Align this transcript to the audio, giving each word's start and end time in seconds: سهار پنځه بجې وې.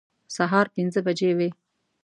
سهار 0.35 0.65
پنځه 0.75 0.99
بجې 1.05 1.31
وې. 1.37 1.49